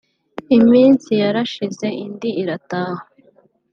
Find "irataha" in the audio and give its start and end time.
2.41-3.03